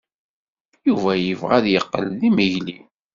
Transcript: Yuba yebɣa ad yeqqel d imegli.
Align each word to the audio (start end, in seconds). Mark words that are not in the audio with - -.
Yuba 0.87 1.11
yebɣa 1.17 1.53
ad 1.57 1.65
yeqqel 1.69 2.07
d 2.19 2.21
imegli. 2.29 2.79